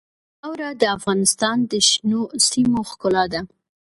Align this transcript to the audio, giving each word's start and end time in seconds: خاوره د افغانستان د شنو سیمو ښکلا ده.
خاوره 0.39 0.69
د 0.81 0.83
افغانستان 0.97 1.57
د 1.71 1.73
شنو 1.87 2.21
سیمو 2.47 2.81
ښکلا 2.89 3.23
ده. 3.33 3.41